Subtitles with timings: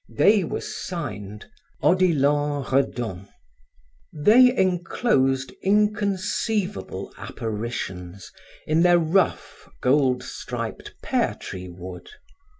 [0.09, 1.45] They were signed:
[1.83, 3.27] Odilon Redon.
[4.11, 8.31] They enclosed inconceivable apparitions
[8.65, 12.09] in their rough, gold striped pear tree wood.